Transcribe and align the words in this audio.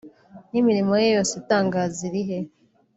n'imirimo 0.51 0.93
ye 1.01 1.07
yose 1.15 1.31
itangaza 1.41 1.99
irihe 2.09 2.37